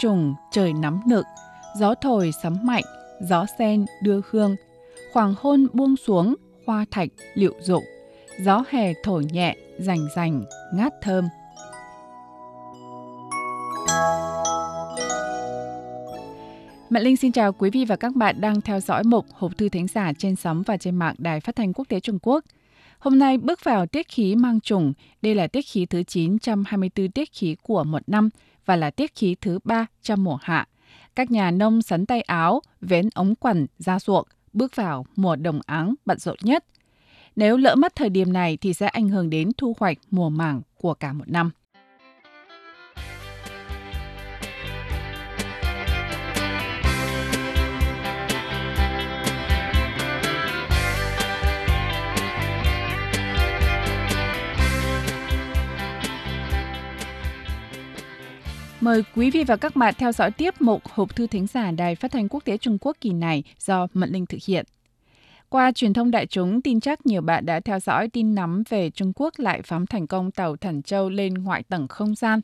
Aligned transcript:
trùng, 0.00 0.34
trời 0.50 0.72
nắm 0.72 1.00
nực, 1.06 1.26
gió 1.76 1.94
thổi 1.94 2.30
sấm 2.42 2.56
mạnh, 2.62 2.84
gió 3.20 3.46
sen 3.58 3.86
đưa 4.02 4.20
hương, 4.30 4.56
hoàng 5.12 5.34
hôn 5.38 5.66
buông 5.72 5.96
xuống, 5.96 6.34
hoa 6.66 6.84
thạch 6.90 7.08
liệu 7.34 7.54
dụng, 7.60 7.84
gió 8.44 8.64
hè 8.68 8.92
thổi 9.02 9.24
nhẹ, 9.32 9.56
rành 9.78 10.06
rành, 10.16 10.44
ngát 10.74 10.92
thơm. 11.02 11.28
Mạnh 16.90 17.02
Linh 17.02 17.16
xin 17.16 17.32
chào 17.32 17.52
quý 17.52 17.70
vị 17.70 17.84
và 17.84 17.96
các 17.96 18.14
bạn 18.14 18.40
đang 18.40 18.60
theo 18.60 18.80
dõi 18.80 19.04
mục 19.04 19.26
Hộp 19.32 19.58
thư 19.58 19.68
thánh 19.68 19.86
giả 19.86 20.12
trên 20.18 20.36
sóng 20.36 20.62
và 20.66 20.76
trên 20.76 20.96
mạng 20.96 21.14
Đài 21.18 21.40
Phát 21.40 21.56
thanh 21.56 21.72
Quốc 21.72 21.88
tế 21.88 22.00
Trung 22.00 22.18
Quốc. 22.22 22.44
Hôm 22.98 23.18
nay 23.18 23.38
bước 23.38 23.64
vào 23.64 23.86
tiết 23.86 24.08
khí 24.08 24.36
mang 24.36 24.60
trùng, 24.60 24.92
đây 25.22 25.34
là 25.34 25.46
tiết 25.46 25.62
khí 25.62 25.86
thứ 25.86 26.02
924 26.02 27.10
tiết 27.10 27.32
khí 27.32 27.56
của 27.62 27.84
một 27.84 28.02
năm 28.06 28.28
và 28.66 28.76
là 28.76 28.90
tiết 28.90 29.14
khí 29.14 29.36
thứ 29.40 29.58
ba 29.64 29.86
trong 30.02 30.24
mùa 30.24 30.38
hạ. 30.42 30.68
Các 31.14 31.30
nhà 31.30 31.50
nông 31.50 31.82
sắn 31.82 32.06
tay 32.06 32.20
áo, 32.20 32.62
vén 32.80 33.08
ống 33.14 33.34
quần, 33.34 33.66
ra 33.78 33.98
ruộng, 33.98 34.28
bước 34.52 34.76
vào 34.76 35.06
mùa 35.16 35.36
đồng 35.36 35.60
áng 35.66 35.94
bận 36.06 36.18
rộn 36.18 36.36
nhất. 36.42 36.64
Nếu 37.36 37.56
lỡ 37.56 37.74
mất 37.74 37.94
thời 37.96 38.10
điểm 38.10 38.32
này 38.32 38.56
thì 38.56 38.72
sẽ 38.72 38.86
ảnh 38.86 39.08
hưởng 39.08 39.30
đến 39.30 39.50
thu 39.58 39.76
hoạch 39.78 39.98
mùa 40.10 40.30
màng 40.30 40.62
của 40.76 40.94
cả 40.94 41.12
một 41.12 41.28
năm. 41.28 41.50
Mời 58.80 59.04
quý 59.16 59.30
vị 59.30 59.44
và 59.44 59.56
các 59.56 59.76
bạn 59.76 59.94
theo 59.98 60.12
dõi 60.12 60.30
tiếp 60.30 60.54
mục 60.60 60.88
Hộp 60.88 61.16
thư 61.16 61.26
thính 61.26 61.46
giả 61.46 61.70
Đài 61.70 61.94
Phát 61.94 62.12
thanh 62.12 62.28
Quốc 62.28 62.44
tế 62.44 62.56
Trung 62.56 62.78
Quốc 62.80 62.96
kỳ 63.00 63.12
này 63.12 63.42
do 63.58 63.86
Mận 63.94 64.10
Linh 64.10 64.26
thực 64.26 64.38
hiện. 64.46 64.66
Qua 65.48 65.72
truyền 65.72 65.92
thông 65.92 66.10
đại 66.10 66.26
chúng, 66.26 66.62
tin 66.62 66.80
chắc 66.80 67.06
nhiều 67.06 67.20
bạn 67.20 67.46
đã 67.46 67.60
theo 67.60 67.80
dõi 67.80 68.08
tin 68.08 68.34
nắm 68.34 68.62
về 68.68 68.90
Trung 68.90 69.12
Quốc 69.16 69.34
lại 69.36 69.62
phóng 69.62 69.86
thành 69.86 70.06
công 70.06 70.30
tàu 70.30 70.56
Thần 70.56 70.82
Châu 70.82 71.08
lên 71.08 71.34
ngoại 71.34 71.62
tầng 71.62 71.88
không 71.88 72.14
gian. 72.14 72.40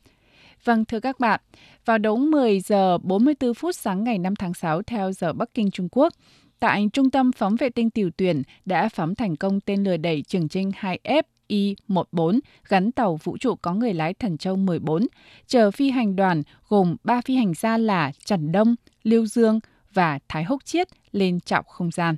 Vâng, 0.63 0.85
thưa 0.85 0.99
các 0.99 1.19
bạn, 1.19 1.39
vào 1.85 1.97
đúng 1.97 2.31
10 2.31 2.59
giờ 2.59 2.97
44 2.97 3.53
phút 3.53 3.75
sáng 3.75 4.03
ngày 4.03 4.17
5 4.17 4.35
tháng 4.35 4.53
6 4.53 4.81
theo 4.81 5.11
giờ 5.11 5.33
Bắc 5.33 5.53
Kinh 5.53 5.71
Trung 5.71 5.87
Quốc, 5.91 6.13
tại 6.59 6.89
Trung 6.93 7.09
tâm 7.09 7.31
phóng 7.31 7.55
vệ 7.55 7.69
tinh 7.69 7.89
tiểu 7.89 8.09
tuyển 8.17 8.43
đã 8.65 8.89
phóng 8.89 9.15
thành 9.15 9.35
công 9.35 9.59
tên 9.59 9.83
lửa 9.83 9.97
đẩy 9.97 10.23
Trường 10.27 10.47
Trinh 10.47 10.71
2F 10.79 11.23
I-14 11.47 12.39
gắn 12.69 12.91
tàu 12.91 13.15
vũ 13.23 13.37
trụ 13.37 13.55
có 13.55 13.73
người 13.73 13.93
lái 13.93 14.13
Thần 14.13 14.37
Châu 14.37 14.55
14, 14.55 15.07
chờ 15.47 15.71
phi 15.71 15.89
hành 15.89 16.15
đoàn 16.15 16.43
gồm 16.67 16.95
3 17.03 17.21
phi 17.21 17.35
hành 17.35 17.53
gia 17.53 17.77
là 17.77 18.11
Trần 18.25 18.51
Đông, 18.51 18.75
Lưu 19.03 19.25
Dương 19.25 19.59
và 19.93 20.19
Thái 20.27 20.43
Húc 20.43 20.65
Chiết 20.65 20.87
lên 21.11 21.39
trọng 21.39 21.65
không 21.67 21.91
gian. 21.91 22.15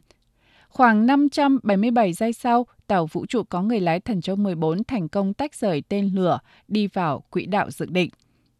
Khoảng 0.69 1.05
577 1.05 2.13
giây 2.13 2.33
sau, 2.33 2.65
tàu 2.87 3.05
vũ 3.05 3.25
trụ 3.25 3.43
có 3.43 3.61
người 3.61 3.79
lái 3.79 3.99
Thần 3.99 4.21
Châu 4.21 4.35
14 4.35 4.83
thành 4.83 5.09
công 5.09 5.33
tách 5.33 5.55
rời 5.55 5.83
tên 5.89 6.11
lửa 6.15 6.39
đi 6.67 6.87
vào 6.87 7.23
quỹ 7.29 7.45
đạo 7.45 7.71
dự 7.71 7.85
định. 7.85 8.09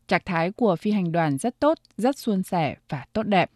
Trạng 0.08 0.22
thái 0.26 0.52
của 0.52 0.76
phi 0.76 0.92
hành 0.92 1.12
đoàn 1.12 1.38
rất 1.38 1.60
tốt, 1.60 1.78
rất 1.98 2.18
suôn 2.18 2.44
sẻ 2.44 2.76
và 2.90 3.06
tốt 3.14 3.24
đẹp. 3.24 3.52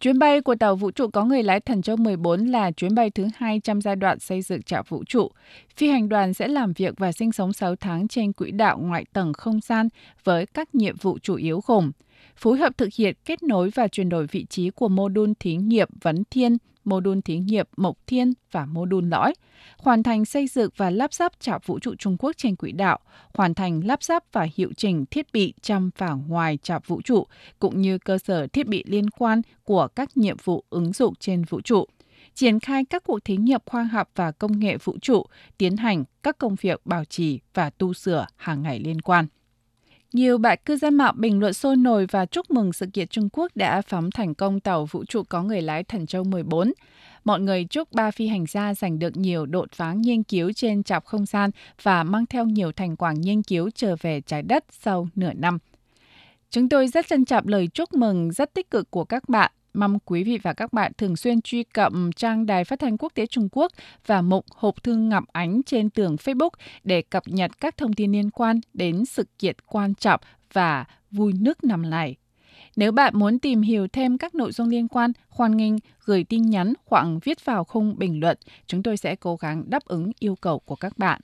Chuyến 0.00 0.18
bay 0.18 0.40
của 0.40 0.54
tàu 0.54 0.76
vũ 0.76 0.90
trụ 0.90 1.08
có 1.08 1.24
người 1.24 1.42
lái 1.42 1.60
Thần 1.60 1.82
Châu 1.82 1.96
14 1.96 2.46
là 2.46 2.70
chuyến 2.70 2.94
bay 2.94 3.10
thứ 3.10 3.26
hai 3.36 3.60
trong 3.60 3.80
giai 3.80 3.96
đoạn 3.96 4.18
xây 4.18 4.42
dựng 4.42 4.62
trạm 4.62 4.84
vũ 4.88 5.04
trụ. 5.04 5.30
Phi 5.76 5.88
hành 5.88 6.08
đoàn 6.08 6.34
sẽ 6.34 6.48
làm 6.48 6.72
việc 6.72 6.94
và 6.98 7.12
sinh 7.12 7.32
sống 7.32 7.52
6 7.52 7.76
tháng 7.76 8.08
trên 8.08 8.32
quỹ 8.32 8.50
đạo 8.50 8.78
ngoại 8.78 9.04
tầng 9.12 9.32
không 9.32 9.60
gian 9.60 9.88
với 10.24 10.46
các 10.46 10.74
nhiệm 10.74 10.96
vụ 10.96 11.18
chủ 11.22 11.34
yếu 11.34 11.60
gồm 11.66 11.92
phối 12.36 12.58
hợp 12.58 12.78
thực 12.78 12.88
hiện 12.98 13.14
kết 13.24 13.42
nối 13.42 13.70
và 13.74 13.88
chuyển 13.88 14.08
đổi 14.08 14.26
vị 14.26 14.46
trí 14.50 14.70
của 14.70 14.88
mô 14.88 15.08
đun 15.08 15.34
thí 15.34 15.56
nghiệm 15.56 15.88
Vấn 16.02 16.22
Thiên, 16.30 16.56
mô 16.88 17.00
đun 17.00 17.22
thí 17.22 17.38
nghiệm 17.38 17.66
Mộc 17.76 17.98
Thiên 18.06 18.32
và 18.50 18.66
mô 18.66 18.86
đun 18.86 19.10
lõi, 19.10 19.34
hoàn 19.78 20.02
thành 20.02 20.24
xây 20.24 20.46
dựng 20.48 20.70
và 20.76 20.90
lắp 20.90 21.12
ráp 21.12 21.32
trạm 21.40 21.60
vũ 21.66 21.78
trụ 21.78 21.94
Trung 21.94 22.16
Quốc 22.18 22.32
trên 22.36 22.56
quỹ 22.56 22.72
đạo, 22.72 22.98
hoàn 23.34 23.54
thành 23.54 23.86
lắp 23.86 24.02
ráp 24.02 24.24
và 24.32 24.46
hiệu 24.54 24.70
chỉnh 24.76 25.06
thiết 25.06 25.32
bị 25.32 25.54
trong 25.62 25.90
và 25.98 26.12
ngoài 26.12 26.58
trạm 26.62 26.82
vũ 26.86 27.00
trụ, 27.02 27.26
cũng 27.58 27.80
như 27.80 27.98
cơ 27.98 28.18
sở 28.18 28.46
thiết 28.46 28.66
bị 28.66 28.84
liên 28.86 29.10
quan 29.10 29.42
của 29.64 29.88
các 29.88 30.16
nhiệm 30.16 30.36
vụ 30.44 30.64
ứng 30.70 30.92
dụng 30.92 31.14
trên 31.20 31.44
vũ 31.44 31.60
trụ 31.60 31.86
triển 32.34 32.60
khai 32.60 32.84
các 32.84 33.04
cuộc 33.04 33.24
thí 33.24 33.36
nghiệm 33.36 33.60
khoa 33.66 33.82
học 33.82 34.10
và 34.14 34.32
công 34.32 34.58
nghệ 34.58 34.76
vũ 34.76 34.96
trụ, 35.02 35.26
tiến 35.58 35.76
hành 35.76 36.04
các 36.22 36.38
công 36.38 36.54
việc 36.54 36.86
bảo 36.86 37.04
trì 37.04 37.40
và 37.54 37.70
tu 37.70 37.94
sửa 37.94 38.26
hàng 38.36 38.62
ngày 38.62 38.80
liên 38.80 39.00
quan. 39.00 39.26
Nhiều 40.12 40.38
bạn 40.38 40.58
cư 40.64 40.76
dân 40.76 40.94
mạng 40.94 41.14
bình 41.16 41.40
luận 41.40 41.52
sôi 41.52 41.76
nổi 41.76 42.06
và 42.10 42.26
chúc 42.26 42.50
mừng 42.50 42.72
sự 42.72 42.86
kiện 42.92 43.08
Trung 43.08 43.28
Quốc 43.32 43.52
đã 43.54 43.82
phóng 43.82 44.10
thành 44.10 44.34
công 44.34 44.60
tàu 44.60 44.84
vũ 44.84 45.04
trụ 45.04 45.22
có 45.28 45.42
người 45.42 45.62
lái 45.62 45.84
Thần 45.84 46.06
Châu 46.06 46.24
14. 46.24 46.72
Mọi 47.24 47.40
người 47.40 47.64
chúc 47.64 47.92
ba 47.92 48.10
phi 48.10 48.26
hành 48.26 48.46
gia 48.48 48.74
giành 48.74 48.98
được 48.98 49.16
nhiều 49.16 49.46
đột 49.46 49.72
phá 49.72 49.92
nghiên 49.92 50.22
cứu 50.22 50.52
trên 50.52 50.82
trạm 50.82 51.02
không 51.04 51.26
gian 51.26 51.50
và 51.82 52.04
mang 52.04 52.26
theo 52.26 52.44
nhiều 52.44 52.72
thành 52.72 52.96
quả 52.96 53.12
nghiên 53.12 53.42
cứu 53.42 53.70
trở 53.74 53.96
về 54.00 54.20
trái 54.20 54.42
đất 54.42 54.64
sau 54.70 55.08
nửa 55.14 55.32
năm. 55.32 55.58
Chúng 56.50 56.68
tôi 56.68 56.88
rất 56.88 57.06
trân 57.06 57.24
trọng 57.24 57.48
lời 57.48 57.68
chúc 57.74 57.94
mừng 57.94 58.32
rất 58.32 58.54
tích 58.54 58.70
cực 58.70 58.90
của 58.90 59.04
các 59.04 59.28
bạn. 59.28 59.52
Mong 59.74 59.98
quý 60.04 60.24
vị 60.24 60.38
và 60.42 60.52
các 60.52 60.72
bạn 60.72 60.92
thường 60.98 61.16
xuyên 61.16 61.40
truy 61.40 61.62
cập 61.62 61.92
trang 62.16 62.46
Đài 62.46 62.64
Phát 62.64 62.78
thanh 62.78 62.98
Quốc 62.98 63.12
tế 63.14 63.26
Trung 63.26 63.48
Quốc 63.52 63.72
và 64.06 64.22
mục 64.22 64.44
hộp 64.54 64.82
thư 64.82 64.94
ngọc 64.94 65.24
ánh 65.32 65.62
trên 65.66 65.90
tường 65.90 66.16
Facebook 66.16 66.50
để 66.84 67.02
cập 67.02 67.22
nhật 67.26 67.60
các 67.60 67.76
thông 67.76 67.92
tin 67.92 68.12
liên 68.12 68.30
quan 68.30 68.60
đến 68.74 69.04
sự 69.04 69.26
kiện 69.38 69.56
quan 69.66 69.94
trọng 69.94 70.20
và 70.52 70.84
vui 71.10 71.32
nước 71.40 71.64
nằm 71.64 71.90
này. 71.90 72.16
Nếu 72.76 72.92
bạn 72.92 73.18
muốn 73.18 73.38
tìm 73.38 73.62
hiểu 73.62 73.88
thêm 73.88 74.18
các 74.18 74.34
nội 74.34 74.52
dung 74.52 74.68
liên 74.68 74.88
quan, 74.88 75.12
hoan 75.28 75.56
nghênh 75.56 75.74
gửi 76.04 76.24
tin 76.24 76.42
nhắn 76.50 76.72
hoặc 76.86 77.06
viết 77.24 77.44
vào 77.44 77.64
khung 77.64 77.98
bình 77.98 78.20
luận. 78.20 78.38
Chúng 78.66 78.82
tôi 78.82 78.96
sẽ 78.96 79.16
cố 79.16 79.36
gắng 79.36 79.64
đáp 79.66 79.84
ứng 79.84 80.10
yêu 80.18 80.36
cầu 80.36 80.58
của 80.58 80.76
các 80.76 80.98
bạn. 80.98 81.20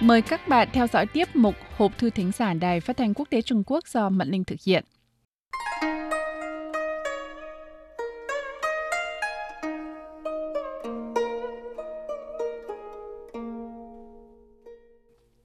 Mời 0.00 0.22
các 0.22 0.48
bạn 0.48 0.68
theo 0.72 0.86
dõi 0.86 1.06
tiếp 1.06 1.28
mục 1.34 1.54
Hộp 1.76 1.98
thư 1.98 2.10
thính 2.10 2.30
giả 2.38 2.54
Đài 2.54 2.80
Phát 2.80 2.96
thanh 2.96 3.14
Quốc 3.14 3.30
tế 3.30 3.42
Trung 3.42 3.62
Quốc 3.66 3.88
do 3.88 4.08
Mận 4.08 4.28
Linh 4.28 4.44
thực 4.44 4.58
hiện. 4.66 4.84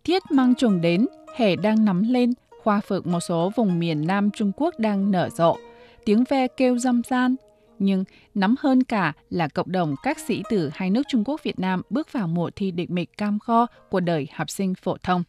Tiết 0.03 0.23
mang 0.31 0.55
trùng 0.55 0.81
đến, 0.81 1.07
hè 1.35 1.55
đang 1.55 1.85
nắm 1.85 2.03
lên, 2.03 2.33
hoa 2.63 2.81
phượng 2.87 3.11
một 3.11 3.19
số 3.19 3.51
vùng 3.55 3.79
miền 3.79 4.07
Nam 4.07 4.31
Trung 4.31 4.51
Quốc 4.55 4.73
đang 4.79 5.11
nở 5.11 5.29
rộ. 5.29 5.57
Tiếng 6.05 6.23
ve 6.29 6.47
kêu 6.47 6.77
râm 6.77 7.01
ran, 7.09 7.35
nhưng 7.79 8.03
nắm 8.35 8.55
hơn 8.59 8.83
cả 8.83 9.13
là 9.29 9.47
cộng 9.47 9.71
đồng 9.71 9.95
các 10.03 10.19
sĩ 10.19 10.43
tử 10.49 10.69
hai 10.73 10.89
nước 10.89 11.03
Trung 11.09 11.23
Quốc 11.25 11.43
Việt 11.43 11.59
Nam 11.59 11.81
bước 11.89 12.11
vào 12.11 12.27
mùa 12.27 12.49
thi 12.55 12.71
định 12.71 12.95
mệnh 12.95 13.09
cam 13.17 13.39
kho 13.39 13.67
của 13.89 13.99
đời 13.99 14.27
học 14.33 14.49
sinh 14.49 14.75
phổ 14.75 14.97
thông. 14.97 15.23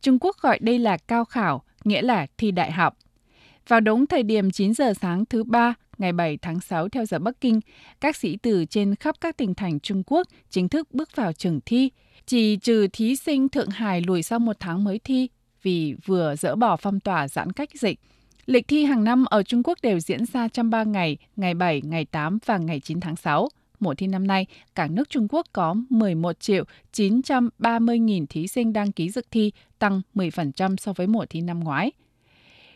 Trung 0.00 0.18
Quốc 0.20 0.36
gọi 0.40 0.58
đây 0.58 0.78
là 0.78 0.96
cao 0.96 1.24
khảo, 1.24 1.62
nghĩa 1.84 2.02
là 2.02 2.26
thi 2.38 2.50
đại 2.50 2.72
học. 2.72 2.96
Vào 3.68 3.80
đúng 3.80 4.06
thời 4.06 4.22
điểm 4.22 4.50
9 4.50 4.74
giờ 4.74 4.92
sáng 5.00 5.24
thứ 5.24 5.44
ba, 5.44 5.74
ngày 5.98 6.12
7 6.12 6.36
tháng 6.42 6.60
6 6.60 6.88
theo 6.88 7.04
giờ 7.04 7.18
Bắc 7.18 7.40
Kinh, 7.40 7.60
các 8.00 8.16
sĩ 8.16 8.36
tử 8.36 8.64
trên 8.64 8.94
khắp 8.94 9.16
các 9.20 9.36
tỉnh 9.36 9.54
thành 9.54 9.80
Trung 9.80 10.02
Quốc 10.06 10.26
chính 10.50 10.68
thức 10.68 10.88
bước 10.94 11.16
vào 11.16 11.32
trường 11.32 11.60
thi. 11.66 11.90
Chỉ 12.26 12.56
trừ 12.56 12.86
thí 12.92 13.16
sinh 13.16 13.48
Thượng 13.48 13.70
Hải 13.70 14.00
lùi 14.00 14.22
sau 14.22 14.38
một 14.38 14.56
tháng 14.60 14.84
mới 14.84 14.98
thi 14.98 15.28
vì 15.62 15.94
vừa 16.06 16.36
dỡ 16.36 16.56
bỏ 16.56 16.76
phong 16.76 17.00
tỏa 17.00 17.28
giãn 17.28 17.52
cách 17.52 17.70
dịch. 17.74 18.00
Lịch 18.50 18.68
thi 18.68 18.84
hàng 18.84 19.04
năm 19.04 19.24
ở 19.24 19.42
Trung 19.42 19.62
Quốc 19.64 19.78
đều 19.82 20.00
diễn 20.00 20.24
ra 20.26 20.48
trong 20.48 20.70
3 20.70 20.84
ngày, 20.84 21.16
ngày 21.36 21.54
7, 21.54 21.82
ngày 21.84 22.04
8 22.04 22.38
và 22.46 22.58
ngày 22.58 22.80
9 22.80 23.00
tháng 23.00 23.16
6. 23.16 23.48
Mùa 23.80 23.94
thi 23.94 24.06
năm 24.06 24.26
nay, 24.26 24.46
cả 24.74 24.86
nước 24.86 25.10
Trung 25.10 25.28
Quốc 25.30 25.46
có 25.52 25.76
11 25.90 26.40
triệu 26.40 26.64
930.000 26.92 28.26
thí 28.28 28.46
sinh 28.46 28.72
đăng 28.72 28.92
ký 28.92 29.10
dự 29.10 29.22
thi, 29.30 29.52
tăng 29.78 30.02
10% 30.14 30.76
so 30.76 30.92
với 30.92 31.06
mùa 31.06 31.26
thi 31.30 31.40
năm 31.40 31.60
ngoái. 31.60 31.92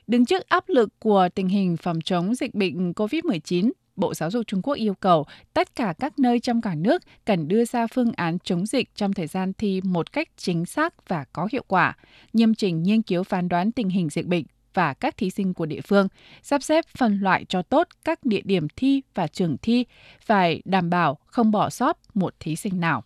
Đứng 0.07 0.25
trước 0.25 0.49
áp 0.49 0.65
lực 0.69 0.99
của 0.99 1.29
tình 1.35 1.49
hình 1.49 1.77
phòng 1.77 2.01
chống 2.01 2.35
dịch 2.35 2.55
bệnh 2.55 2.93
COVID-19, 2.93 3.71
Bộ 3.97 4.15
Giáo 4.15 4.31
dục 4.31 4.47
Trung 4.47 4.63
Quốc 4.63 4.75
yêu 4.75 4.95
cầu 4.95 5.27
tất 5.55 5.75
cả 5.75 5.95
các 5.99 6.19
nơi 6.19 6.41
trong 6.41 6.61
cả 6.61 6.75
nước 6.75 7.03
cần 7.25 7.49
đưa 7.49 7.65
ra 7.65 7.87
phương 7.87 8.13
án 8.17 8.39
chống 8.45 8.67
dịch 8.67 8.89
trong 8.95 9.13
thời 9.13 9.27
gian 9.27 9.53
thi 9.53 9.81
một 9.85 10.13
cách 10.13 10.29
chính 10.37 10.67
xác 10.67 11.09
và 11.09 11.25
có 11.33 11.49
hiệu 11.53 11.65
quả, 11.69 11.97
nghiêm 12.33 12.55
chỉnh 12.55 12.83
nghiên 12.83 13.03
cứu 13.03 13.23
phán 13.23 13.49
đoán 13.49 13.73
tình 13.73 13.89
hình 13.89 14.09
dịch 14.09 14.27
bệnh 14.27 14.45
và 14.75 14.95
các 14.95 15.17
thí 15.17 15.31
sinh 15.31 15.55
của 15.55 15.67
địa 15.67 15.81
phương, 15.81 16.09
sắp 16.43 16.63
xếp 16.63 16.85
phân 16.99 17.19
loại 17.21 17.45
cho 17.49 17.63
tốt 17.63 17.89
các 18.05 18.25
địa 18.25 18.43
điểm 18.45 18.67
thi 18.77 19.03
và 19.15 19.27
trường 19.27 19.57
thi, 19.59 19.85
phải 20.21 20.63
đảm 20.65 20.91
bảo 20.91 21.19
không 21.27 21.51
bỏ 21.51 21.71
sót 21.71 21.99
một 22.15 22.35
thí 22.41 22.57
sinh 22.57 22.81
nào. 22.81 23.05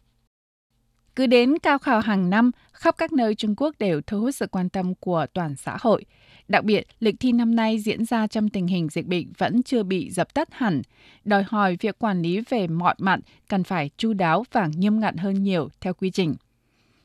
Cứ 1.16 1.26
đến 1.26 1.58
cao 1.58 1.78
khảo 1.78 2.00
hàng 2.00 2.30
năm, 2.30 2.50
khắp 2.72 2.94
các 2.98 3.12
nơi 3.12 3.34
Trung 3.34 3.54
Quốc 3.56 3.74
đều 3.78 4.00
thu 4.00 4.20
hút 4.20 4.34
sự 4.34 4.46
quan 4.46 4.68
tâm 4.68 4.94
của 4.94 5.26
toàn 5.32 5.56
xã 5.56 5.76
hội. 5.80 6.04
Đặc 6.48 6.64
biệt, 6.64 6.86
lịch 7.00 7.14
thi 7.20 7.32
năm 7.32 7.54
nay 7.56 7.78
diễn 7.78 8.04
ra 8.04 8.26
trong 8.26 8.48
tình 8.48 8.66
hình 8.66 8.88
dịch 8.88 9.06
bệnh 9.06 9.32
vẫn 9.38 9.62
chưa 9.62 9.82
bị 9.82 10.10
dập 10.10 10.34
tắt 10.34 10.48
hẳn, 10.52 10.82
đòi 11.24 11.44
hỏi 11.48 11.76
việc 11.80 11.98
quản 11.98 12.22
lý 12.22 12.40
về 12.48 12.66
mọi 12.66 12.94
mặt 12.98 13.20
cần 13.48 13.64
phải 13.64 13.90
chu 13.96 14.12
đáo 14.12 14.44
và 14.52 14.68
nghiêm 14.76 15.00
ngặt 15.00 15.14
hơn 15.18 15.42
nhiều 15.42 15.68
theo 15.80 15.94
quy 15.94 16.10
trình. 16.10 16.34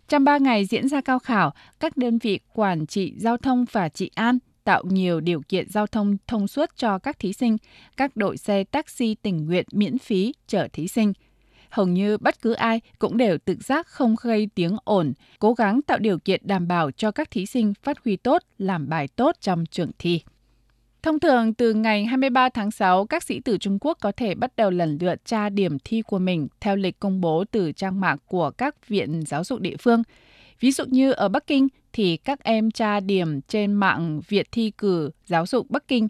Trong 0.07 0.23
3 0.23 0.37
ngày 0.37 0.65
diễn 0.65 0.89
ra 0.89 1.01
cao 1.01 1.19
khảo, 1.19 1.53
các 1.79 1.97
đơn 1.97 2.17
vị 2.17 2.39
quản 2.53 2.85
trị 2.85 3.13
giao 3.17 3.37
thông 3.37 3.65
và 3.71 3.89
trị 3.89 4.11
an 4.15 4.39
tạo 4.63 4.83
nhiều 4.89 5.19
điều 5.19 5.41
kiện 5.49 5.69
giao 5.69 5.87
thông 5.87 6.17
thông 6.27 6.47
suốt 6.47 6.69
cho 6.75 6.99
các 6.99 7.19
thí 7.19 7.33
sinh, 7.33 7.57
các 7.97 8.15
đội 8.15 8.37
xe 8.37 8.63
taxi 8.63 9.15
tình 9.15 9.45
nguyện 9.45 9.65
miễn 9.71 9.97
phí 9.97 10.33
chở 10.47 10.67
thí 10.73 10.87
sinh. 10.87 11.13
Hầu 11.69 11.87
như 11.87 12.17
bất 12.17 12.41
cứ 12.41 12.53
ai 12.53 12.81
cũng 12.99 13.17
đều 13.17 13.37
tự 13.37 13.55
giác 13.59 13.87
không 13.87 14.15
gây 14.21 14.49
tiếng 14.55 14.77
ồn, 14.83 15.13
cố 15.39 15.53
gắng 15.53 15.81
tạo 15.81 15.97
điều 15.97 16.19
kiện 16.19 16.41
đảm 16.43 16.67
bảo 16.67 16.91
cho 16.91 17.11
các 17.11 17.31
thí 17.31 17.45
sinh 17.45 17.73
phát 17.83 17.97
huy 18.03 18.15
tốt, 18.15 18.41
làm 18.57 18.89
bài 18.89 19.07
tốt 19.07 19.35
trong 19.41 19.65
trường 19.65 19.91
thi. 19.99 20.21
Thông 21.03 21.19
thường, 21.19 21.53
từ 21.53 21.73
ngày 21.73 22.05
23 22.05 22.49
tháng 22.49 22.71
6, 22.71 23.05
các 23.05 23.23
sĩ 23.23 23.39
tử 23.39 23.57
Trung 23.57 23.77
Quốc 23.81 23.97
có 24.01 24.11
thể 24.11 24.35
bắt 24.35 24.55
đầu 24.55 24.71
lần 24.71 24.97
lượt 25.01 25.25
tra 25.25 25.49
điểm 25.49 25.77
thi 25.79 26.01
của 26.01 26.19
mình 26.19 26.47
theo 26.61 26.75
lịch 26.75 26.99
công 26.99 27.21
bố 27.21 27.43
từ 27.51 27.71
trang 27.71 28.01
mạng 28.01 28.17
của 28.27 28.51
các 28.51 28.87
viện 28.87 29.23
giáo 29.27 29.43
dục 29.43 29.59
địa 29.59 29.75
phương. 29.79 30.03
Ví 30.59 30.71
dụ 30.71 30.85
như 30.85 31.11
ở 31.11 31.29
Bắc 31.29 31.47
Kinh 31.47 31.67
thì 31.93 32.17
các 32.17 32.43
em 32.43 32.71
tra 32.71 32.99
điểm 32.99 33.41
trên 33.41 33.73
mạng 33.73 34.21
viện 34.27 34.45
thi 34.51 34.71
cử 34.77 35.11
giáo 35.25 35.45
dục 35.45 35.69
Bắc 35.69 35.87
Kinh. 35.87 36.07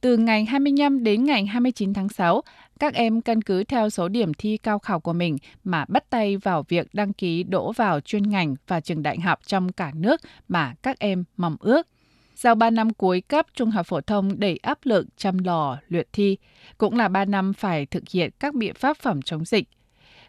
Từ 0.00 0.16
ngày 0.16 0.44
25 0.44 1.04
đến 1.04 1.24
ngày 1.24 1.46
29 1.46 1.94
tháng 1.94 2.08
6, 2.08 2.42
các 2.80 2.94
em 2.94 3.20
căn 3.20 3.42
cứ 3.42 3.64
theo 3.64 3.90
số 3.90 4.08
điểm 4.08 4.34
thi 4.34 4.56
cao 4.56 4.78
khảo 4.78 5.00
của 5.00 5.12
mình 5.12 5.36
mà 5.64 5.84
bắt 5.88 6.10
tay 6.10 6.36
vào 6.36 6.64
việc 6.68 6.94
đăng 6.94 7.12
ký 7.12 7.42
đỗ 7.42 7.72
vào 7.72 8.00
chuyên 8.00 8.30
ngành 8.30 8.54
và 8.66 8.80
trường 8.80 9.02
đại 9.02 9.20
học 9.20 9.38
trong 9.46 9.72
cả 9.72 9.92
nước 9.94 10.20
mà 10.48 10.74
các 10.82 10.98
em 10.98 11.24
mong 11.36 11.56
ước. 11.60 11.88
Sau 12.34 12.54
3 12.54 12.70
năm 12.70 12.94
cuối 12.94 13.20
cấp 13.20 13.46
trung 13.54 13.70
học 13.70 13.86
phổ 13.86 14.00
thông 14.00 14.40
đầy 14.40 14.58
áp 14.62 14.78
lực 14.82 15.06
chăm 15.16 15.38
lò 15.38 15.78
luyện 15.88 16.06
thi, 16.12 16.36
cũng 16.78 16.96
là 16.96 17.08
3 17.08 17.24
năm 17.24 17.52
phải 17.52 17.86
thực 17.86 18.02
hiện 18.10 18.30
các 18.40 18.54
biện 18.54 18.74
pháp 18.74 18.96
phòng 19.00 19.22
chống 19.22 19.44
dịch. 19.44 19.68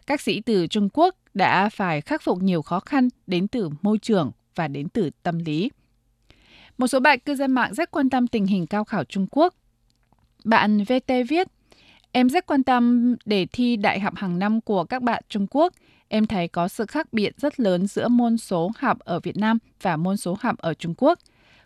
Các 0.06 0.20
sĩ 0.20 0.40
từ 0.40 0.66
Trung 0.66 0.88
Quốc 0.92 1.14
đã 1.34 1.68
phải 1.68 2.00
khắc 2.00 2.22
phục 2.22 2.42
nhiều 2.42 2.62
khó 2.62 2.80
khăn 2.80 3.08
đến 3.26 3.48
từ 3.48 3.70
môi 3.82 3.98
trường 3.98 4.32
và 4.56 4.68
đến 4.68 4.88
từ 4.88 5.10
tâm 5.22 5.38
lý. 5.38 5.70
Một 6.78 6.86
số 6.86 7.00
bạn 7.00 7.18
cư 7.18 7.34
dân 7.34 7.52
mạng 7.52 7.74
rất 7.74 7.90
quan 7.90 8.10
tâm 8.10 8.26
tình 8.26 8.46
hình 8.46 8.66
cao 8.66 8.84
khảo 8.84 9.04
Trung 9.04 9.26
Quốc. 9.30 9.54
Bạn 10.44 10.84
VT 10.84 11.12
viết, 11.28 11.48
Em 12.16 12.28
rất 12.28 12.46
quan 12.46 12.62
tâm 12.62 13.14
để 13.24 13.46
thi 13.52 13.76
đại 13.76 14.00
học 14.00 14.14
hàng 14.16 14.38
năm 14.38 14.60
của 14.60 14.84
các 14.84 15.02
bạn 15.02 15.22
Trung 15.28 15.46
Quốc. 15.50 15.72
Em 16.08 16.26
thấy 16.26 16.48
có 16.48 16.68
sự 16.68 16.86
khác 16.86 17.12
biệt 17.12 17.40
rất 17.40 17.60
lớn 17.60 17.86
giữa 17.86 18.08
môn 18.08 18.38
số 18.38 18.70
học 18.78 18.98
ở 18.98 19.20
Việt 19.20 19.36
Nam 19.36 19.58
và 19.82 19.96
môn 19.96 20.16
số 20.16 20.36
học 20.40 20.58
ở 20.58 20.74
Trung 20.74 20.94
Quốc. 20.98 21.18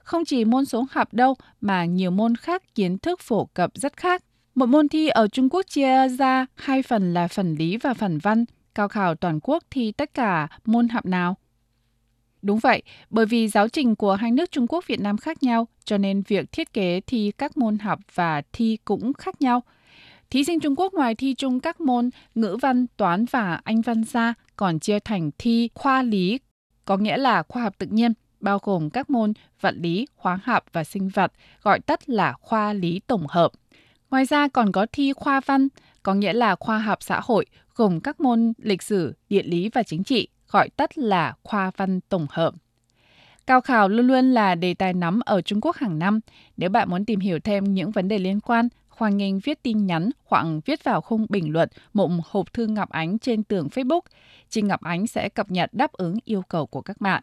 Không 0.03 0.25
chỉ 0.25 0.45
môn 0.45 0.65
số 0.65 0.87
học 0.91 1.15
đâu 1.15 1.35
mà 1.61 1.85
nhiều 1.85 2.11
môn 2.11 2.37
khác 2.37 2.63
kiến 2.75 2.99
thức 2.99 3.21
phổ 3.21 3.45
cập 3.45 3.71
rất 3.75 3.97
khác. 3.97 4.23
Một 4.55 4.67
môn 4.67 4.89
thi 4.89 5.09
ở 5.09 5.29
Trung 5.29 5.49
Quốc 5.51 5.67
chia 5.69 6.09
ra 6.09 6.47
hai 6.55 6.83
phần 6.83 7.15
là 7.15 7.29
phần 7.29 7.55
lý 7.55 7.77
và 7.77 7.95
phần 7.95 8.19
văn. 8.19 8.45
Cao 8.75 8.89
khảo 8.89 9.15
toàn 9.15 9.39
quốc 9.43 9.65
thi 9.71 9.93
tất 9.93 10.15
cả 10.15 10.49
môn 10.65 10.89
học 10.89 11.07
nào? 11.07 11.37
Đúng 12.43 12.59
vậy, 12.59 12.83
bởi 13.11 13.27
vì 13.27 13.49
giáo 13.49 13.69
trình 13.69 13.97
của 13.97 14.15
hai 14.15 14.31
nước 14.31 14.51
Trung 14.51 14.67
Quốc 14.67 14.87
Việt 14.87 15.01
Nam 15.01 15.17
khác 15.17 15.43
nhau, 15.43 15.69
cho 15.85 15.99
nên 15.99 16.23
việc 16.23 16.53
thiết 16.53 16.73
kế 16.73 17.01
thi 17.07 17.33
các 17.39 17.57
môn 17.57 17.79
học 17.79 18.01
và 18.15 18.43
thi 18.53 18.79
cũng 18.85 19.13
khác 19.13 19.43
nhau. 19.43 19.63
Thí 20.31 20.45
sinh 20.45 20.61
Trung 20.61 20.77
Quốc 20.77 20.95
ngoài 20.95 21.15
thi 21.15 21.35
chung 21.35 21.61
các 21.61 21.81
môn 21.81 22.11
ngữ 22.35 22.57
văn, 22.63 22.87
toán 22.97 23.25
và 23.31 23.61
anh 23.65 23.81
văn 23.81 24.05
ra 24.05 24.35
còn 24.57 24.79
chia 24.79 24.99
thành 25.01 25.31
thi 25.39 25.71
khoa 25.75 26.03
lý, 26.03 26.39
có 26.85 26.97
nghĩa 26.97 27.17
là 27.17 27.43
khoa 27.43 27.63
học 27.63 27.75
tự 27.79 27.87
nhiên, 27.87 28.13
bao 28.41 28.59
gồm 28.63 28.91
các 28.91 29.11
môn 29.11 29.33
vật 29.61 29.75
lý, 29.79 30.07
hóa 30.17 30.39
học 30.45 30.65
và 30.73 30.85
sinh 30.85 31.09
vật, 31.09 31.33
gọi 31.63 31.81
tắt 31.81 32.09
là 32.09 32.33
khoa 32.41 32.73
lý 32.73 33.01
tổng 33.07 33.27
hợp. 33.29 33.53
Ngoài 34.11 34.25
ra 34.25 34.49
còn 34.49 34.73
có 34.73 34.87
thi 34.93 35.13
khoa 35.13 35.41
văn, 35.41 35.69
có 36.03 36.15
nghĩa 36.15 36.33
là 36.33 36.57
khoa 36.57 36.79
học 36.79 36.99
xã 37.03 37.21
hội, 37.25 37.47
gồm 37.75 38.01
các 38.01 38.21
môn 38.21 38.53
lịch 38.59 38.83
sử, 38.83 39.15
địa 39.29 39.43
lý 39.43 39.69
và 39.69 39.83
chính 39.83 40.05
trị, 40.05 40.29
gọi 40.51 40.69
tắt 40.69 40.99
là 40.99 41.35
khoa 41.43 41.71
văn 41.77 42.01
tổng 42.09 42.27
hợp. 42.31 42.55
Cao 43.47 43.61
khảo 43.61 43.89
luôn 43.89 44.07
luôn 44.07 44.31
là 44.31 44.55
đề 44.55 44.75
tài 44.75 44.93
nóng 44.93 45.21
ở 45.25 45.43
Trung 45.43 45.61
Quốc 45.61 45.77
hàng 45.77 45.99
năm. 45.99 46.21
Nếu 46.57 46.71
bạn 46.71 46.91
muốn 46.91 47.05
tìm 47.05 47.21
hiểu 47.21 47.39
thêm 47.41 47.75
những 47.75 47.91
vấn 47.91 48.09
đề 48.09 48.19
liên 48.19 48.41
quan, 48.41 48.69
hoan 48.89 49.17
nghênh 49.17 49.39
viết 49.39 49.63
tin 49.63 49.87
nhắn 49.87 50.11
hoặc 50.27 50.47
viết 50.67 50.85
vào 50.85 51.01
khung 51.01 51.27
bình 51.29 51.53
luận 51.53 51.69
một 51.93 52.11
hộp 52.25 52.53
thư 52.53 52.67
Ngọc 52.67 52.91
Ánh 52.91 53.19
trên 53.19 53.43
tường 53.43 53.69
Facebook. 53.73 54.01
Chị 54.49 54.63
Ngọc 54.63 54.81
Ánh 54.83 55.07
sẽ 55.07 55.29
cập 55.29 55.51
nhật 55.51 55.71
đáp 55.73 55.93
ứng 55.93 56.19
yêu 56.25 56.43
cầu 56.49 56.67
của 56.67 56.83
các 56.83 57.01
bạn. 57.01 57.23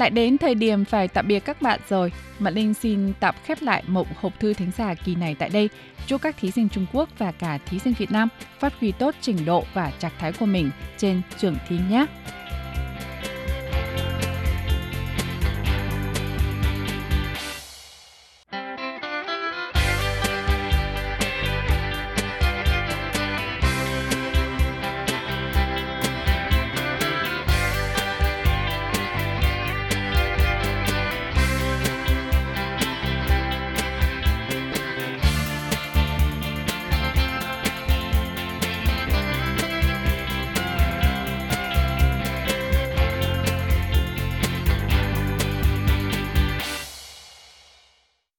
Lại 0.00 0.10
đến 0.10 0.38
thời 0.38 0.54
điểm 0.54 0.84
phải 0.84 1.08
tạm 1.08 1.28
biệt 1.28 1.44
các 1.44 1.62
bạn 1.62 1.80
rồi. 1.88 2.12
Mạn 2.38 2.54
Linh 2.54 2.74
xin 2.74 3.12
tạm 3.20 3.34
khép 3.44 3.62
lại 3.62 3.82
mộng 3.86 4.06
hộp 4.20 4.40
thư 4.40 4.54
thính 4.54 4.70
giả 4.76 4.94
kỳ 4.94 5.14
này 5.14 5.36
tại 5.38 5.48
đây. 5.48 5.68
Chúc 6.06 6.22
các 6.22 6.36
thí 6.40 6.50
sinh 6.50 6.68
Trung 6.68 6.86
Quốc 6.92 7.08
và 7.18 7.32
cả 7.32 7.58
thí 7.66 7.78
sinh 7.78 7.92
Việt 7.98 8.12
Nam 8.12 8.28
phát 8.58 8.80
huy 8.80 8.92
tốt 8.92 9.14
trình 9.20 9.44
độ 9.44 9.64
và 9.74 9.92
trạng 9.98 10.12
thái 10.18 10.32
của 10.32 10.46
mình 10.46 10.70
trên 10.98 11.22
trường 11.38 11.56
thi 11.68 11.78
nhé. 11.90 12.06